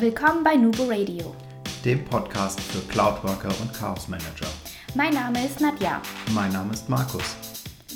[0.00, 1.34] Willkommen bei Nubo Radio,
[1.84, 4.46] dem Podcast für Cloudworker und Chaos Manager.
[4.94, 6.00] Mein Name ist Nadja.
[6.32, 7.36] Mein Name ist Markus.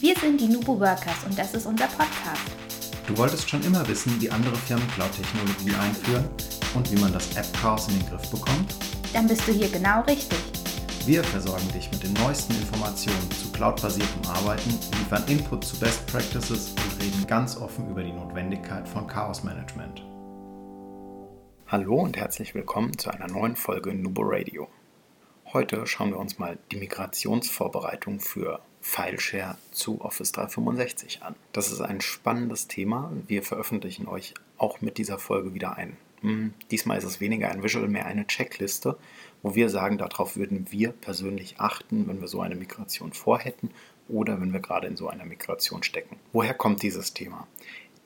[0.01, 2.43] Wir sind die Nubo Workers und das ist unser Podcast.
[3.07, 6.29] Du wolltest schon immer wissen, wie andere Firmen Cloud-Technologie einführen
[6.75, 8.75] und wie man das App-Chaos in den Griff bekommt?
[9.15, 10.39] Dann bist du hier genau richtig.
[11.07, 16.69] Wir versorgen dich mit den neuesten Informationen zu cloudbasiertem Arbeiten, liefern Input zu Best Practices
[16.69, 20.03] und reden ganz offen über die Notwendigkeit von Chaos Management.
[21.77, 24.69] Hallo und herzlich willkommen zu einer neuen Folge Nubo Radio.
[25.53, 31.35] Heute schauen wir uns mal die Migrationsvorbereitung für FileShare zu Office 365 an.
[31.51, 33.11] Das ist ein spannendes Thema.
[33.27, 37.65] Wir veröffentlichen euch auch mit dieser Folge wieder ein hm, diesmal ist es weniger ein
[37.65, 38.97] Visual, mehr eine Checkliste,
[39.43, 43.71] wo wir sagen, darauf würden wir persönlich achten, wenn wir so eine Migration vorhätten
[44.09, 46.21] oder wenn wir gerade in so einer Migration stecken.
[46.33, 47.49] Woher kommt dieses Thema?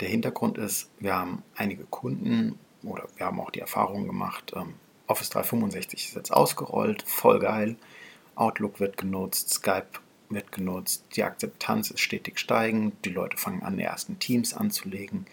[0.00, 4.75] Der Hintergrund ist, wir haben einige Kunden oder wir haben auch die Erfahrung gemacht, ähm,
[5.06, 7.77] Office 365 ist jetzt ausgerollt, voll geil,
[8.34, 13.78] Outlook wird genutzt, Skype wird genutzt, die Akzeptanz ist stetig steigend, die Leute fangen an,
[13.78, 15.27] die ersten Teams anzulegen,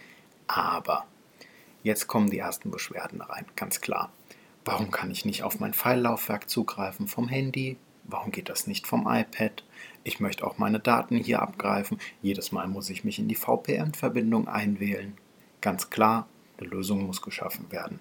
[0.48, 1.06] aber
[1.86, 4.12] Jetzt kommen die ersten Beschwerden rein, ganz klar.
[4.66, 7.78] Warum kann ich nicht auf mein Pfeillaufwerk zugreifen vom Handy?
[8.06, 9.64] Warum geht das nicht vom iPad?
[10.04, 12.00] Ich möchte auch meine Daten hier abgreifen.
[12.24, 15.16] Jedes Mal muss ich mich in die VPN-Verbindung einwählen.
[15.62, 16.28] Ganz klar,
[16.58, 18.00] eine Lösung muss geschaffen werden.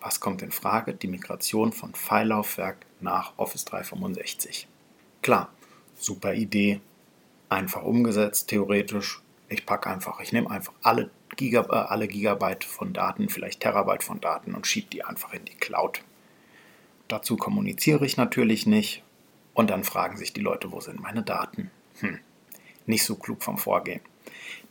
[0.00, 0.94] Was kommt in Frage?
[0.94, 4.66] Die Migration von Pfeillaufwerk nach Office 365.
[5.22, 5.52] Klar,
[5.96, 6.80] super Idee,
[7.48, 9.20] einfach umgesetzt, theoretisch.
[9.48, 14.04] Ich packe einfach, ich nehme einfach alle Giga, äh, alle Gigabyte von Daten, vielleicht Terabyte
[14.04, 16.02] von Daten und schiebe die einfach in die Cloud.
[17.08, 19.02] Dazu kommuniziere ich natürlich nicht
[19.52, 21.70] und dann fragen sich die Leute, wo sind meine Daten?
[22.00, 22.20] Hm,
[22.86, 24.00] nicht so klug vom Vorgehen.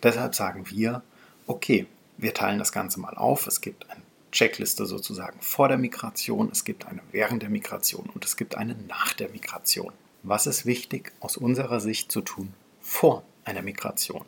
[0.01, 1.03] Deshalb sagen wir,
[1.45, 1.85] okay,
[2.21, 3.47] wir teilen das Ganze mal auf.
[3.47, 8.25] Es gibt eine Checkliste sozusagen vor der Migration, es gibt eine während der Migration und
[8.25, 9.93] es gibt eine nach der Migration.
[10.21, 14.25] Was ist wichtig aus unserer Sicht zu tun vor einer Migration?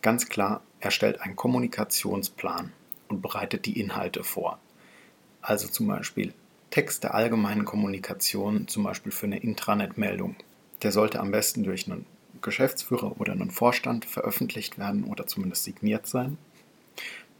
[0.00, 2.72] Ganz klar, erstellt einen Kommunikationsplan
[3.08, 4.58] und bereitet die Inhalte vor.
[5.42, 6.32] Also zum Beispiel
[6.70, 10.36] Text der allgemeinen Kommunikation, zum Beispiel für eine Intranet-Meldung.
[10.82, 12.06] Der sollte am besten durch einen
[12.42, 16.38] Geschäftsführer oder einen Vorstand veröffentlicht werden oder zumindest signiert sein.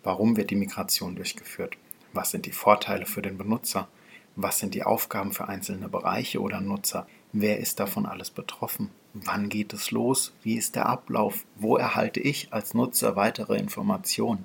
[0.02, 1.76] Warum wird die Migration durchgeführt?
[2.12, 3.88] Was sind die Vorteile für den Benutzer?
[4.36, 7.06] Was sind die Aufgaben für einzelne Bereiche oder Nutzer?
[7.32, 8.90] Wer ist davon alles betroffen?
[9.14, 10.34] Wann geht es los?
[10.42, 11.44] Wie ist der Ablauf?
[11.56, 14.44] Wo erhalte ich als Nutzer weitere Informationen?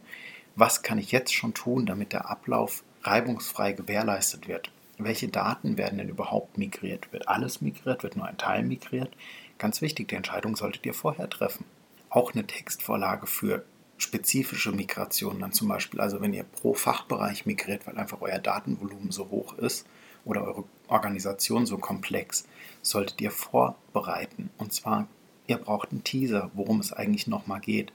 [0.55, 4.71] Was kann ich jetzt schon tun, damit der Ablauf reibungsfrei gewährleistet wird?
[4.97, 7.11] Welche Daten werden denn überhaupt migriert?
[7.11, 8.03] Wird alles migriert?
[8.03, 9.15] Wird nur ein Teil migriert?
[9.57, 11.65] Ganz wichtig, die Entscheidung solltet ihr vorher treffen.
[12.09, 13.63] Auch eine Textvorlage für
[14.01, 19.11] spezifische Migrationen, dann zum Beispiel, also wenn ihr pro Fachbereich migriert, weil einfach euer Datenvolumen
[19.11, 19.85] so hoch ist
[20.25, 22.45] oder eure Organisation so komplex,
[22.81, 24.49] solltet ihr vorbereiten.
[24.57, 25.07] Und zwar,
[25.47, 27.91] ihr braucht einen Teaser, worum es eigentlich nochmal geht.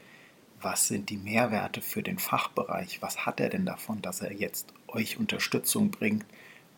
[0.61, 3.03] Was sind die Mehrwerte für den Fachbereich?
[3.03, 6.25] Was hat er denn davon, dass er jetzt euch Unterstützung bringt,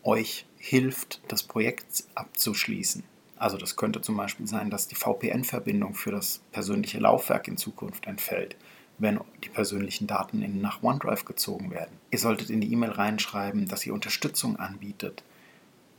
[0.03, 3.03] euch hilft, das Projekt abzuschließen?
[3.37, 8.05] Also das könnte zum Beispiel sein, dass die VPN-Verbindung für das persönliche Laufwerk in Zukunft
[8.05, 8.57] entfällt,
[8.99, 11.97] wenn die persönlichen Daten in, nach OneDrive gezogen werden.
[12.11, 15.23] Ihr solltet in die E-Mail reinschreiben, dass ihr Unterstützung anbietet,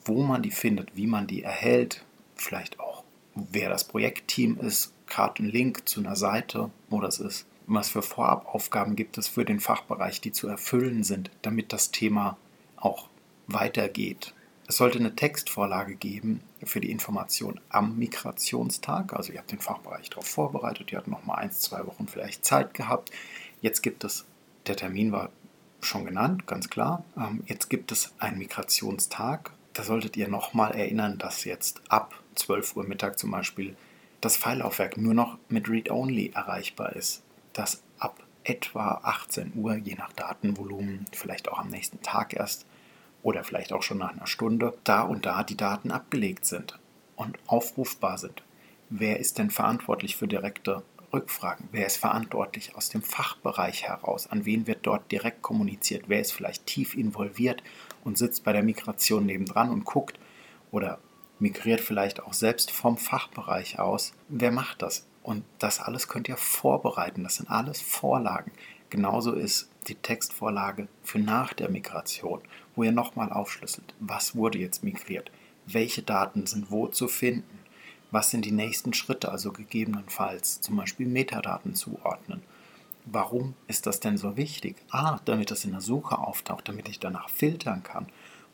[0.05, 2.05] wo man die findet, wie man die erhält,
[2.37, 7.47] vielleicht auch wer das Projektteam ist, gerade Link zu einer Seite, wo das ist.
[7.67, 12.37] Was für Vorabaufgaben gibt es für den Fachbereich, die zu erfüllen sind, damit das Thema
[12.77, 13.09] auch
[13.47, 14.35] weitergeht.
[14.71, 19.13] Es sollte eine Textvorlage geben für die Information am Migrationstag.
[19.13, 22.45] Also ihr habt den Fachbereich darauf vorbereitet, ihr habt noch mal eins, zwei Wochen vielleicht
[22.45, 23.11] Zeit gehabt.
[23.61, 24.27] Jetzt gibt es,
[24.67, 25.31] der Termin war
[25.81, 27.05] schon genannt, ganz klar.
[27.17, 32.77] Ähm, jetzt gibt es einen Migrationstag da solltet ihr nochmal erinnern, dass jetzt ab 12
[32.77, 33.77] Uhr Mittag zum Beispiel
[34.21, 37.23] das Pfeilaufwerk nur noch mit Read-Only erreichbar ist.
[37.53, 42.67] Dass ab etwa 18 Uhr, je nach Datenvolumen, vielleicht auch am nächsten Tag erst
[43.23, 46.79] oder vielleicht auch schon nach einer Stunde, da und da die Daten abgelegt sind
[47.17, 48.43] und aufrufbar sind.
[48.89, 50.83] Wer ist denn verantwortlich für direkte
[51.13, 51.69] Rückfragen?
[51.73, 54.29] Wer ist verantwortlich aus dem Fachbereich heraus?
[54.29, 56.05] An wen wird dort direkt kommuniziert?
[56.09, 57.63] Wer ist vielleicht tief involviert
[58.05, 60.19] und sitzt bei der Migration nebendran und guckt
[60.71, 60.99] oder
[61.41, 64.13] migriert vielleicht auch selbst vom Fachbereich aus.
[64.29, 65.07] Wer macht das?
[65.23, 67.25] Und das alles könnt ihr vorbereiten.
[67.25, 68.53] Das sind alles Vorlagen.
[68.91, 72.41] Genauso ist die Textvorlage für nach der Migration,
[72.81, 75.31] wo ihr nochmal aufschlüsselt, was wurde jetzt migriert,
[75.67, 77.59] welche Daten sind wo zu finden,
[78.11, 82.43] was sind die nächsten Schritte, also gegebenenfalls zum Beispiel Metadaten zuordnen,
[83.07, 84.77] Warum ist das denn so wichtig?
[84.91, 88.07] Ah, damit das in der Suche auftaucht, damit ich danach filtern kann.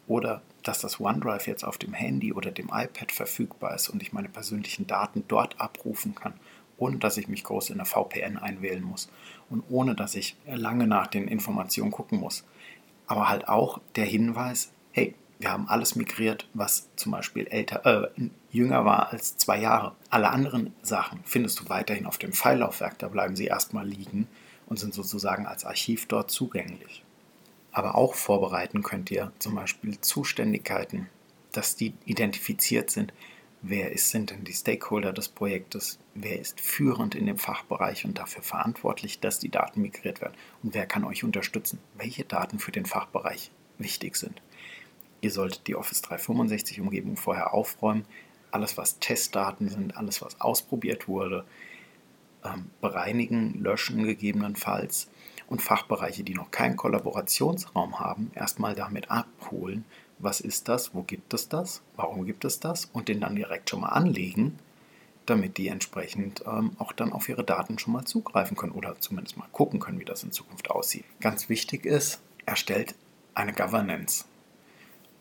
[0.06, 4.12] Oder dass das OneDrive jetzt auf dem Handy oder dem iPad verfügbar ist und ich
[4.12, 6.34] meine persönlichen Daten dort abrufen kann,
[6.78, 9.10] ohne dass ich mich groß in der VPN einwählen muss
[9.50, 12.44] und ohne dass ich lange nach den Informationen gucken muss.
[13.06, 18.28] Aber halt auch der Hinweis, hey, wir haben alles migriert, was zum Beispiel älter, äh,
[18.50, 19.94] jünger war als zwei Jahre.
[20.08, 24.28] Alle anderen Sachen findest du weiterhin auf dem Pfeillaufwerk, da bleiben sie erstmal liegen
[24.66, 27.04] und sind sozusagen als Archiv dort zugänglich.
[27.72, 31.08] Aber auch vorbereiten könnt ihr zum Beispiel Zuständigkeiten,
[31.52, 33.12] dass die identifiziert sind.
[33.68, 35.98] Wer ist, sind denn die Stakeholder des Projektes?
[36.14, 40.36] Wer ist führend in dem Fachbereich und dafür verantwortlich, dass die Daten migriert werden?
[40.62, 41.80] Und wer kann euch unterstützen?
[41.96, 44.40] Welche Daten für den Fachbereich wichtig sind?
[45.20, 48.04] Ihr solltet die Office 365 Umgebung vorher aufräumen.
[48.52, 51.44] Alles, was Testdaten sind, alles, was ausprobiert wurde,
[52.44, 55.10] ähm, bereinigen, löschen gegebenenfalls
[55.48, 59.84] und Fachbereiche, die noch keinen Kollaborationsraum haben, erstmal damit abholen,
[60.18, 63.70] was ist das, wo gibt es das, warum gibt es das und den dann direkt
[63.70, 64.58] schon mal anlegen,
[65.26, 69.36] damit die entsprechend ähm, auch dann auf ihre Daten schon mal zugreifen können oder zumindest
[69.36, 71.04] mal gucken können, wie das in Zukunft aussieht.
[71.20, 72.94] Ganz wichtig ist, erstellt
[73.34, 74.24] eine Governance.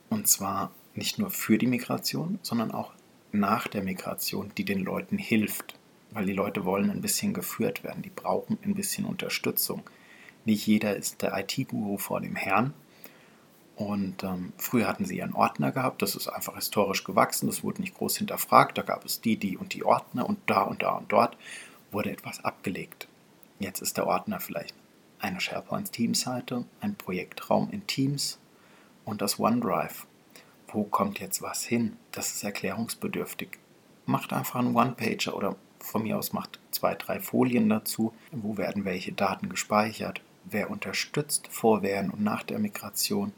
[0.09, 2.94] Und zwar nicht nur für die Migration, sondern auch
[3.31, 5.77] nach der Migration, die den Leuten hilft.
[6.12, 9.83] Weil die Leute wollen ein bisschen geführt werden, die brauchen ein bisschen Unterstützung.
[10.45, 12.74] Nicht jeder ist der IT-Guru vor dem Herrn.
[13.75, 17.81] Und ähm, früher hatten sie einen Ordner gehabt, das ist einfach historisch gewachsen, das wurde
[17.81, 18.77] nicht groß hinterfragt.
[18.77, 21.38] Da gab es die, die und die Ordner und da und da und dort
[21.92, 23.07] wurde etwas abgelegt.
[23.60, 24.75] Jetzt ist der Ordner vielleicht
[25.19, 28.38] eine SharePoint-Teams-Seite, ein Projektraum in Teams
[29.04, 30.06] und das OneDrive.
[30.68, 31.98] Wo kommt jetzt was hin?
[32.12, 33.60] Das ist erklärungsbedürftig.
[34.06, 38.13] Macht einfach einen One-Pager oder von mir aus macht zwei, drei Folien dazu.
[38.31, 40.21] Wo werden welche Daten gespeichert?
[40.44, 43.33] Wer unterstützt vor, während und nach der Migration?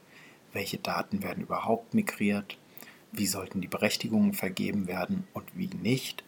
[0.58, 2.58] Welche Daten werden überhaupt migriert?
[3.12, 6.24] Wie sollten die Berechtigungen vergeben werden und wie nicht?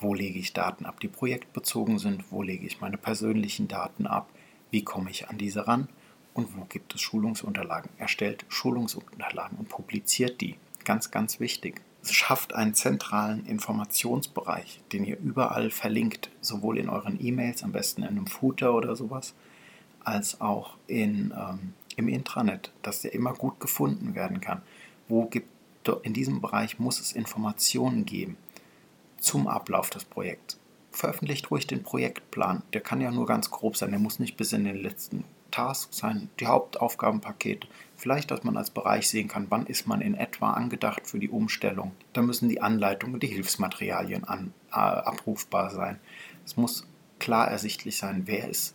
[0.00, 2.32] Wo lege ich Daten ab, die projektbezogen sind?
[2.32, 4.30] Wo lege ich meine persönlichen Daten ab?
[4.72, 5.88] Wie komme ich an diese ran?
[6.34, 7.92] Und wo gibt es Schulungsunterlagen?
[7.98, 10.56] Erstellt Schulungsunterlagen und publiziert die.
[10.84, 11.80] Ganz, ganz wichtig.
[12.02, 18.08] Schafft einen zentralen Informationsbereich, den ihr überall verlinkt, sowohl in euren E-Mails, am besten in
[18.08, 19.34] einem Footer oder sowas,
[20.02, 24.62] als auch in, ähm, im Intranet, dass der immer gut gefunden werden kann.
[25.08, 25.48] Wo gibt
[26.02, 28.36] in diesem Bereich muss es Informationen geben
[29.18, 30.58] zum Ablauf des Projekts.
[30.92, 32.62] Veröffentlicht ruhig den Projektplan.
[32.72, 33.90] Der kann ja nur ganz grob sein.
[33.90, 37.68] Der muss nicht bis in den letzten Task sein, die Hauptaufgabenpakete.
[37.96, 41.30] Vielleicht, dass man als Bereich sehen kann, wann ist man in etwa angedacht für die
[41.30, 41.92] Umstellung.
[42.12, 45.98] Da müssen die Anleitungen, die Hilfsmaterialien an, äh, abrufbar sein.
[46.44, 46.86] Es muss
[47.18, 48.74] klar ersichtlich sein, wer ist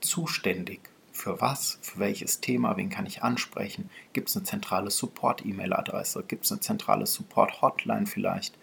[0.00, 0.80] zuständig
[1.20, 3.90] für was, für welches Thema, wen kann ich ansprechen.
[4.12, 6.24] Gibt es eine zentrale Support-E-Mail-Adresse?
[6.26, 8.56] Gibt es eine zentrale Support-Hotline vielleicht?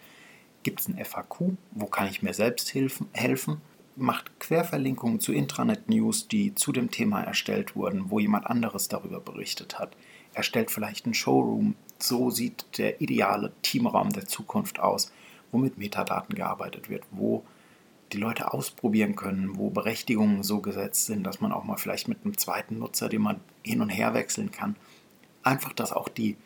[0.62, 1.52] Gibt es ein FAQ?
[1.70, 3.60] Wo kann ich mir selbst helfen?
[4.00, 9.78] macht Querverlinkungen zu Intranet-News, die zu dem Thema erstellt wurden, wo jemand anderes darüber berichtet
[9.78, 9.96] hat.
[10.34, 11.74] Erstellt vielleicht einen Showroom.
[11.98, 15.12] So sieht der ideale Teamraum der Zukunft aus,
[15.50, 17.44] wo mit Metadaten gearbeitet wird, wo
[18.12, 22.24] die Leute ausprobieren können, wo Berechtigungen so gesetzt sind, dass man auch mal vielleicht mit
[22.24, 24.76] einem zweiten Nutzer, den man hin und her wechseln kann,
[25.42, 26.36] einfach, dass auch die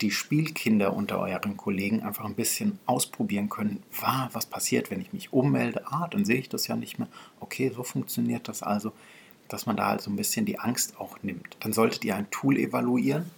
[0.00, 3.82] die Spielkinder unter euren Kollegen einfach ein bisschen ausprobieren können,
[4.32, 7.08] was passiert, wenn ich mich ummelde, ah, dann sehe ich das ja nicht mehr,
[7.38, 8.92] okay, so funktioniert das also,
[9.48, 11.56] dass man da halt so ein bisschen die Angst auch nimmt.
[11.60, 13.30] Dann solltet ihr ein Tool evaluieren,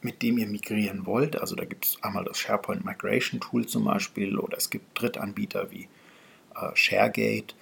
[0.00, 1.40] mit dem ihr migrieren wollt.
[1.40, 5.70] Also da gibt es einmal das SharePoint Migration Tool zum Beispiel oder es gibt Drittanbieter
[5.70, 5.88] wie
[6.60, 7.54] äh, ShareGate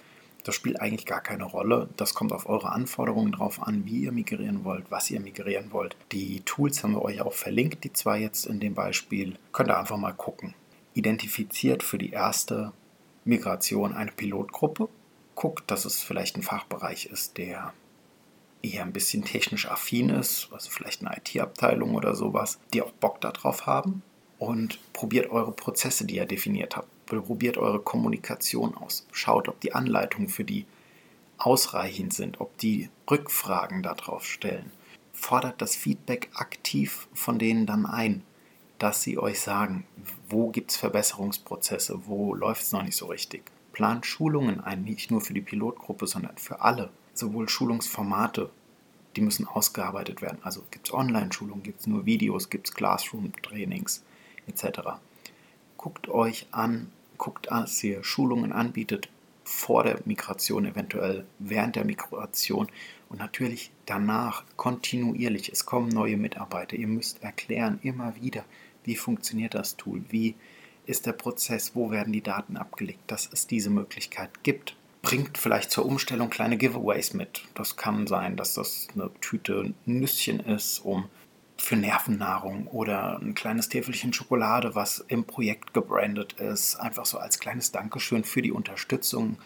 [0.47, 1.89] das spielt eigentlich gar keine Rolle.
[1.97, 5.97] Das kommt auf eure Anforderungen drauf an, wie ihr migrieren wollt, was ihr migrieren wollt.
[6.13, 9.37] Die Tools haben wir euch auch verlinkt, die zwei jetzt in dem Beispiel.
[9.51, 10.53] Könnt ihr einfach mal gucken.
[10.93, 12.71] Identifiziert für die erste
[13.25, 14.87] Migration eine Pilotgruppe.
[15.35, 17.73] Guckt, dass es vielleicht ein Fachbereich ist, der
[18.61, 23.19] eher ein bisschen technisch affin ist, also vielleicht eine IT-Abteilung oder sowas, die auch Bock
[23.19, 24.01] darauf haben.
[24.39, 29.07] Und probiert eure Prozesse, die ihr definiert habt, probiert eure Kommunikation aus.
[29.11, 30.65] Schaut, ob die Anleitungen für die
[31.37, 34.71] ausreichend sind, ob die Rückfragen darauf stellen.
[35.13, 38.23] Fordert das Feedback aktiv von denen dann ein,
[38.77, 39.85] dass sie euch sagen,
[40.29, 43.43] wo gibt es Verbesserungsprozesse, wo läuft es noch nicht so richtig.
[43.73, 46.89] Plant Schulungen ein, nicht nur für die Pilotgruppe, sondern für alle.
[47.13, 48.51] Sowohl Schulungsformate,
[49.15, 50.39] die müssen ausgearbeitet werden.
[50.43, 54.03] Also gibt es Online-Schulungen, gibt es nur Videos, gibt es Classroom-Trainings
[54.47, 54.79] etc.
[55.77, 59.09] Guckt euch an, guckt, dass ihr Schulungen anbietet,
[59.47, 62.67] vor der Migration, eventuell während der Migration
[63.07, 65.49] und natürlich danach kontinuierlich.
[65.49, 66.75] Es kommen neue Mitarbeiter.
[66.75, 68.43] Ihr müsst erklären immer wieder,
[68.83, 70.35] wie funktioniert das Tool, wie
[70.85, 74.75] ist der Prozess, wo werden die Daten abgelegt, dass es diese Möglichkeit gibt.
[75.01, 77.43] Bringt vielleicht zur Umstellung kleine Giveaways mit.
[77.53, 81.05] Das kann sein, dass das eine Tüte Nüsschen ist, um
[81.57, 87.39] für Nervennahrung oder ein kleines Täfelchen Schokolade, was im Projekt gebrandet ist, einfach so als
[87.39, 89.37] kleines Dankeschön für die Unterstützung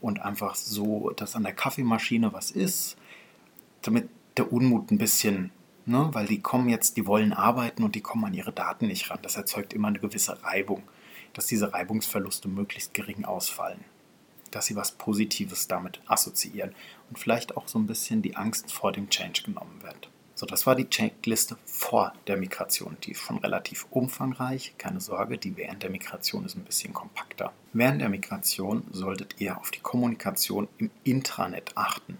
[0.00, 2.96] und einfach so, dass an der Kaffeemaschine was ist,
[3.82, 5.50] damit der Unmut ein bisschen,
[5.86, 9.10] ne, weil die kommen jetzt, die wollen arbeiten und die kommen an ihre Daten nicht
[9.10, 9.18] ran.
[9.22, 10.82] Das erzeugt immer eine gewisse Reibung,
[11.32, 13.84] dass diese Reibungsverluste möglichst gering ausfallen,
[14.50, 16.74] dass sie was Positives damit assoziieren
[17.10, 20.08] und vielleicht auch so ein bisschen die Angst vor dem Change genommen wird.
[20.38, 22.96] So, das war die Checkliste vor der Migration.
[23.02, 24.72] Die ist schon relativ umfangreich.
[24.78, 27.52] Keine Sorge, die während der Migration ist ein bisschen kompakter.
[27.72, 32.18] Während der Migration solltet ihr auf die Kommunikation im Intranet achten.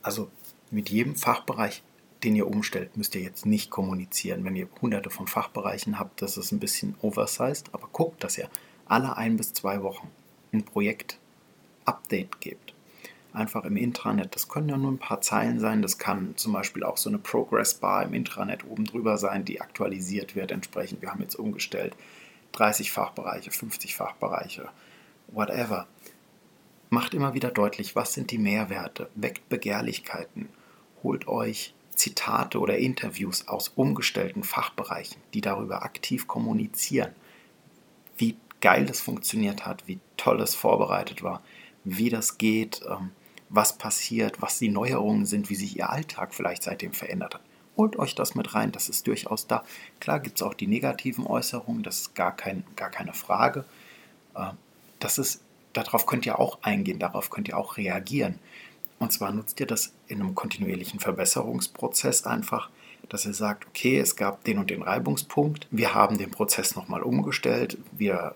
[0.00, 0.30] Also
[0.70, 1.82] mit jedem Fachbereich,
[2.22, 4.44] den ihr umstellt, müsst ihr jetzt nicht kommunizieren.
[4.44, 8.48] Wenn ihr hunderte von Fachbereichen habt, das ist ein bisschen oversized, aber guckt, dass ihr
[8.86, 10.08] alle ein bis zwei Wochen
[10.52, 12.63] ein Projekt-Update gebt
[13.34, 14.34] einfach im Intranet.
[14.34, 15.82] Das können ja nur ein paar Zeilen sein.
[15.82, 19.60] Das kann zum Beispiel auch so eine Progress Bar im Intranet oben drüber sein, die
[19.60, 20.52] aktualisiert wird.
[20.52, 21.94] Entsprechend, wir haben jetzt umgestellt
[22.52, 24.68] 30 Fachbereiche, 50 Fachbereiche,
[25.28, 25.86] whatever.
[26.90, 30.48] Macht immer wieder deutlich, was sind die Mehrwerte, weckt Begehrlichkeiten,
[31.02, 37.10] holt euch Zitate oder Interviews aus umgestellten Fachbereichen, die darüber aktiv kommunizieren,
[38.16, 41.42] wie geil das funktioniert hat, wie toll es vorbereitet war,
[41.82, 43.10] wie das geht, ähm,
[43.54, 47.42] was passiert, was die Neuerungen sind, wie sich Ihr Alltag vielleicht seitdem verändert hat.
[47.76, 49.64] Holt euch das mit rein, das ist durchaus da.
[50.00, 53.64] Klar gibt es auch die negativen Äußerungen, das ist gar, kein, gar keine Frage.
[54.34, 54.50] Äh,
[54.98, 55.42] das ist,
[55.72, 58.38] darauf könnt ihr auch eingehen, darauf könnt ihr auch reagieren.
[58.98, 62.70] Und zwar nutzt ihr das in einem kontinuierlichen Verbesserungsprozess einfach,
[63.08, 67.02] dass ihr sagt, okay, es gab den und den Reibungspunkt, wir haben den Prozess nochmal
[67.02, 68.34] umgestellt, wir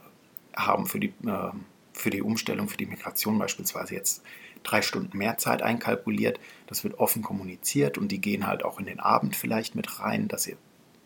[0.55, 1.53] haben für die, äh,
[1.93, 4.23] für die Umstellung, für die Migration beispielsweise jetzt
[4.63, 6.41] drei Stunden mehr Zeit einkalkuliert.
[6.67, 10.29] Das wird offen kommuniziert und die gehen halt auch in den Abend vielleicht mit rein,
[10.29, 10.57] dass ihr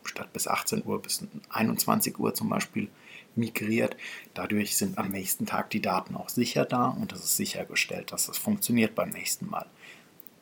[0.05, 2.89] statt bis 18 Uhr bis 21 Uhr zum Beispiel
[3.35, 3.97] migriert.
[4.35, 8.27] Dadurch sind am nächsten Tag die Daten auch sicher da und es ist sichergestellt, dass
[8.27, 9.67] das funktioniert beim nächsten Mal.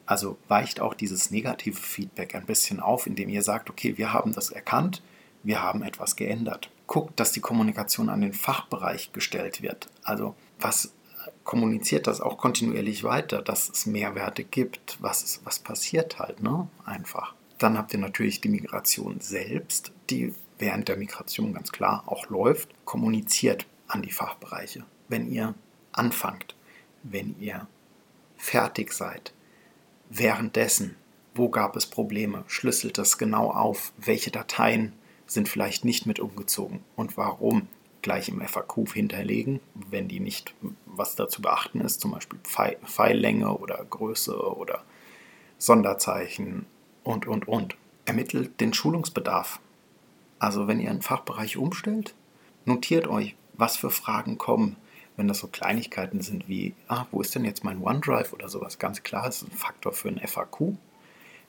[0.06, 4.32] Also weicht auch dieses negative Feedback ein bisschen auf, indem ihr sagt, okay, wir haben
[4.32, 5.02] das erkannt,
[5.42, 6.70] wir haben etwas geändert.
[6.86, 9.88] Guckt, dass die Kommunikation an den Fachbereich gestellt wird.
[10.02, 10.92] Also was
[11.50, 16.68] kommuniziert das auch kontinuierlich weiter, dass es Mehrwerte gibt, was, was passiert halt, ne?
[16.84, 17.34] Einfach.
[17.58, 22.68] Dann habt ihr natürlich die Migration selbst, die während der Migration ganz klar auch läuft,
[22.84, 24.84] kommuniziert an die Fachbereiche.
[25.08, 25.56] Wenn ihr
[25.90, 26.54] anfangt,
[27.02, 27.66] wenn ihr
[28.36, 29.32] fertig seid,
[30.08, 30.94] währenddessen,
[31.34, 34.92] wo gab es Probleme, schlüsselt das genau auf, welche Dateien
[35.26, 37.66] sind vielleicht nicht mit umgezogen und warum
[38.02, 40.54] gleich im FAQ hinterlegen, wenn die nicht
[40.86, 44.82] was dazu beachten ist, zum Beispiel Pfeillänge oder Größe oder
[45.58, 46.66] Sonderzeichen
[47.04, 47.76] und, und, und.
[48.06, 49.60] Ermittelt den Schulungsbedarf.
[50.38, 52.14] Also wenn ihr einen Fachbereich umstellt,
[52.64, 54.76] notiert euch, was für Fragen kommen,
[55.16, 58.78] wenn das so Kleinigkeiten sind wie, ah, wo ist denn jetzt mein OneDrive oder sowas,
[58.78, 60.76] ganz klar, ist ein Faktor für ein FAQ.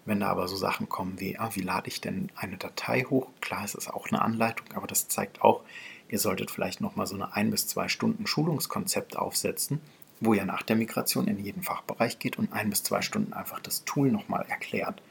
[0.03, 3.27] Wenn da aber so Sachen kommen wie, ah, wie lade ich denn eine Datei hoch?
[3.39, 5.63] Klar, es ist auch eine Anleitung, aber das zeigt auch,
[6.11, 9.79] Ihr solltet vielleicht nochmal so eine ein bis zwei Stunden Schulungskonzept aufsetzen,
[10.19, 13.61] wo ihr nach der Migration in jeden Fachbereich geht und ein bis zwei Stunden einfach
[13.61, 15.01] das Tool nochmal erklärt.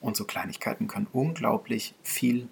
[0.00, 2.48] Und so Kleinigkeiten können unglaublich viel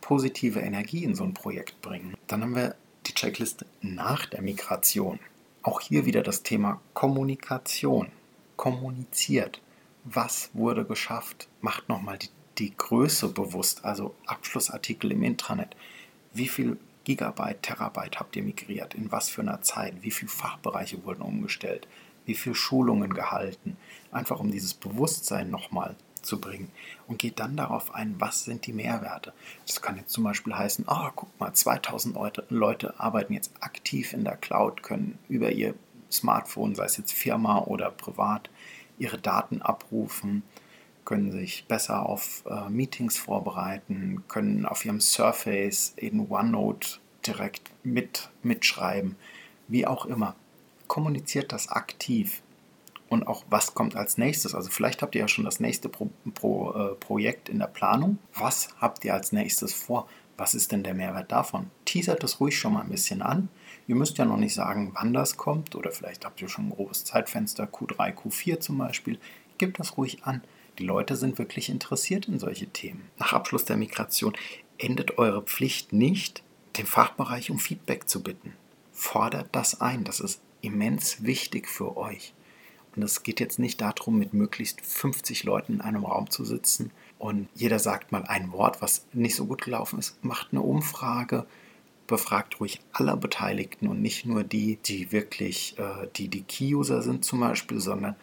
[0.00, 2.16] positive Energie in so ein Projekt bringen.
[2.28, 2.74] Dann haben wir
[3.04, 5.20] die Checkliste nach der Migration.
[5.62, 8.08] Auch hier wieder das Thema Kommunikation.
[8.56, 9.60] Kommuniziert.
[10.04, 11.48] Was wurde geschafft?
[11.60, 15.76] Macht nochmal die, die Größe bewusst, also Abschlussartikel im Intranet.
[16.36, 18.92] Wie viel Gigabyte, Terabyte habt ihr migriert?
[18.94, 20.02] In was für einer Zeit?
[20.02, 21.88] Wie viele Fachbereiche wurden umgestellt?
[22.26, 23.78] Wie viele Schulungen gehalten?
[24.12, 26.70] Einfach um dieses Bewusstsein nochmal zu bringen
[27.06, 29.32] und geht dann darauf ein, was sind die Mehrwerte.
[29.66, 32.14] Das kann jetzt zum Beispiel heißen, oh, guck mal, 2000
[32.50, 35.74] Leute arbeiten jetzt aktiv in der Cloud, können über ihr
[36.12, 38.50] Smartphone, sei es jetzt Firma oder privat,
[38.98, 40.42] ihre Daten abrufen
[41.06, 48.28] können sich besser auf äh, Meetings vorbereiten, können auf ihrem Surface in OneNote direkt mit,
[48.42, 49.16] mitschreiben,
[49.68, 50.34] wie auch immer.
[50.88, 52.42] Kommuniziert das aktiv
[53.08, 54.54] und auch was kommt als nächstes.
[54.54, 58.18] Also vielleicht habt ihr ja schon das nächste Pro, Pro, äh, Projekt in der Planung.
[58.34, 60.08] Was habt ihr als nächstes vor?
[60.36, 61.70] Was ist denn der Mehrwert davon?
[61.86, 63.48] Teasert das ruhig schon mal ein bisschen an.
[63.86, 66.70] Ihr müsst ja noch nicht sagen, wann das kommt oder vielleicht habt ihr schon ein
[66.70, 69.18] grobes Zeitfenster, Q3, Q4 zum Beispiel.
[69.56, 70.42] Gebt das ruhig an.
[70.78, 73.08] Die Leute sind wirklich interessiert in solche Themen.
[73.18, 74.34] Nach Abschluss der Migration
[74.78, 76.42] endet eure Pflicht nicht,
[76.76, 78.52] den Fachbereich um Feedback zu bitten.
[78.92, 80.04] Fordert das ein.
[80.04, 82.34] Das ist immens wichtig für euch.
[82.94, 86.90] Und es geht jetzt nicht darum, mit möglichst 50 Leuten in einem Raum zu sitzen
[87.18, 90.22] und jeder sagt mal ein Wort, was nicht so gut gelaufen ist.
[90.24, 91.46] Macht eine Umfrage,
[92.06, 97.24] befragt ruhig alle Beteiligten und nicht nur die, die wirklich äh, die, die Key-User sind
[97.24, 98.16] zum Beispiel, sondern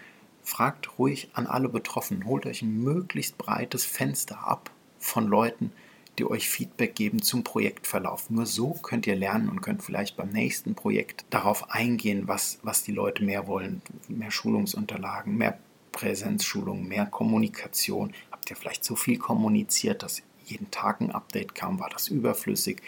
[0.44, 2.26] fragt ruhig an alle Betroffenen.
[2.26, 5.72] Holt euch ein möglichst breites Fenster ab von Leuten,
[6.18, 8.30] die euch Feedback geben zum Projektverlauf.
[8.30, 12.84] Nur so könnt ihr lernen und könnt vielleicht beim nächsten Projekt darauf eingehen, was, was
[12.84, 13.82] die Leute mehr wollen.
[14.08, 15.58] Mehr Schulungsunterlagen, mehr
[15.92, 18.14] Präsenzschulung, mehr Kommunikation.
[18.32, 21.80] Habt ihr vielleicht so viel kommuniziert, dass jeden Tag ein Update kam?
[21.80, 22.82] War das überflüssig?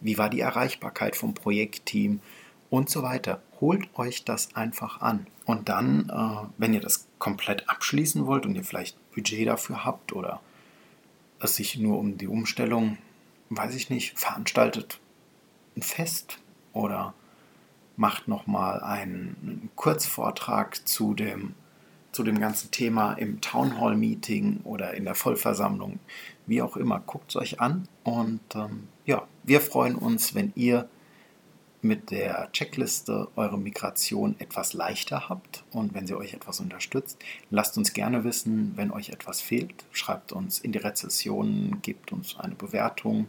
[0.00, 2.20] Wie war die Erreichbarkeit vom Projektteam?
[2.70, 3.42] Und so weiter.
[3.60, 5.26] Holt euch das einfach an.
[5.44, 10.12] Und dann, äh, wenn ihr das komplett abschließen wollt und ihr vielleicht Budget dafür habt
[10.12, 10.40] oder
[11.40, 12.98] es sich nur um die Umstellung,
[13.50, 15.00] weiß ich nicht, veranstaltet
[15.76, 16.38] ein Fest
[16.72, 17.14] oder
[17.96, 21.54] macht nochmal einen Kurzvortrag zu dem,
[22.12, 25.98] zu dem ganzen Thema im Town Hall Meeting oder in der Vollversammlung,
[26.46, 27.00] wie auch immer.
[27.00, 30.88] Guckt es euch an und ähm, ja, wir freuen uns, wenn ihr
[31.82, 37.18] mit der Checkliste eure Migration etwas leichter habt und wenn sie euch etwas unterstützt.
[37.50, 39.84] Lasst uns gerne wissen, wenn euch etwas fehlt.
[39.92, 43.26] Schreibt uns in die Rezession, gebt uns eine Bewertung,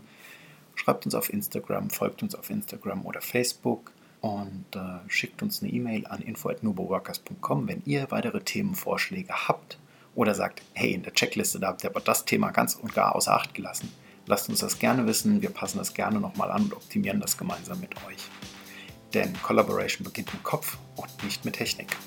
[0.76, 5.72] schreibt uns auf Instagram, folgt uns auf Instagram oder Facebook und äh, schickt uns eine
[5.72, 9.80] E-Mail an info.nuboworkers.com, wenn ihr weitere Themenvorschläge habt
[10.14, 13.16] oder sagt, hey, in der Checkliste, da habt ihr aber das Thema ganz und gar
[13.16, 13.92] außer Acht gelassen.
[14.28, 17.80] Lasst uns das gerne wissen, wir passen das gerne nochmal an und optimieren das gemeinsam
[17.80, 18.30] mit euch.
[19.14, 21.98] Denn Collaboration beginnt im Kopf und nicht mit Technik.